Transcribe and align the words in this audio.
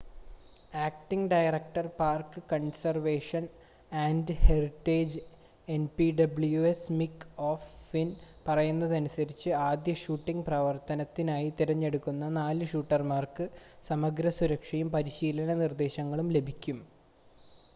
acting 0.83 1.29
director 1.31 1.87
park 1.97 2.39
conservation 2.51 3.43
and 3.91 4.35
heritage 4.45 5.19
NPWS 5.67 6.95
Mick 6.99 7.27
oh 7.41 7.51
Flynn 7.83 8.09
പറയുന്നതനുസരിച്ച് 8.47 9.51
ആദ്യ 9.67 9.95
shooting 10.03 10.45
പ്രവർത്തനത്തിനായി 10.49 11.51
തിരഞ്ഞെടുത്ത 11.59 12.09
4 12.17 12.71
ഷൂട്ടർമാർക്ക് 12.71 13.47
സമഗ്ര 13.89 14.29
സുരക്ഷയും 14.39 14.89
പരിശീലന 14.97 15.59
നിർദ്ദേശങ്ങളും 15.63 16.29
ലഭിച്ചു 16.37 16.75